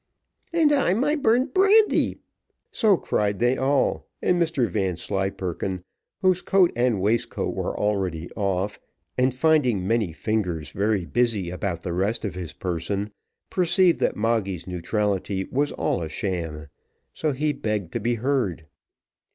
[0.51, 2.17] "And I my burnt brandy."
[2.71, 5.83] So cried they all, and Mr Vanslyperken,
[6.23, 8.79] whose coat and waistcoat were already off,
[9.15, 13.11] and finding many fingers very busy about the rest of his person,
[13.51, 16.69] perceived that Moggy's neutrality was all a sham,
[17.13, 18.65] so he begged to be heard.